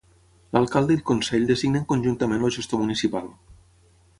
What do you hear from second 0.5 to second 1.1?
L'alcalde i el